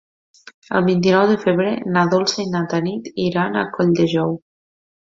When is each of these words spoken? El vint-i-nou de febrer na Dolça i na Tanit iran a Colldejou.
El 0.79 0.87
vint-i-nou 0.87 1.27
de 1.33 1.35
febrer 1.43 1.75
na 1.99 2.07
Dolça 2.15 2.41
i 2.45 2.49
na 2.57 2.65
Tanit 2.73 3.13
iran 3.29 3.63
a 3.65 3.71
Colldejou. 3.79 4.37